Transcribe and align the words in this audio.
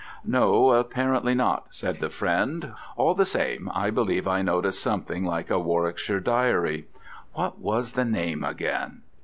"No, 0.25 0.71
apparently 0.71 1.35
not," 1.35 1.67
said 1.69 1.97
the 1.99 2.09
friend. 2.09 2.73
"All 2.95 3.13
the 3.13 3.23
same, 3.23 3.69
I 3.71 3.91
believe 3.91 4.27
I 4.27 4.41
noticed 4.41 4.81
something 4.81 5.25
like 5.25 5.51
a 5.51 5.59
Warwickshire 5.59 6.19
diary. 6.21 6.87
What 7.33 7.59
was 7.59 7.91
the 7.91 8.03
name 8.03 8.43
again? 8.43 9.03